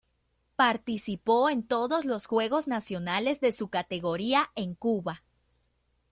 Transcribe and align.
Participó 0.55 1.47
en 1.47 1.61
todos 1.61 2.05
los 2.05 2.25
juegos 2.25 2.67
nacionales 2.67 3.39
de 3.39 3.51
su 3.51 3.67
categoría 3.69 4.49
en 4.55 4.73
Cuba. 4.73 5.21